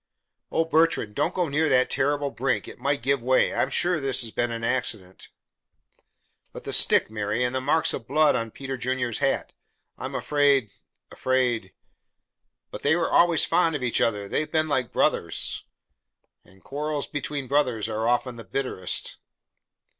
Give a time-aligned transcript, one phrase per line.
[0.51, 2.67] "Oh, Bertrand, don't go near that terrible brink.
[2.67, 3.53] It might give way.
[3.53, 5.27] I'm sure this has been an accident."
[6.51, 9.53] "But the stick, Mary, and the marks of blood on Peter Junior's hat.
[9.99, 10.71] I'm afraid
[11.11, 11.73] afraid."
[12.71, 14.27] "But they were always fond of each other.
[14.27, 15.65] They have been like brothers."
[16.43, 19.17] "And quarrels between brothers are often the bitterest."